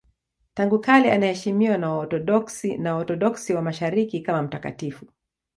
[0.53, 5.05] Tangu kale anaheshimiwa na Waorthodoksi na Waorthodoksi wa Mashariki kama mtakatifu.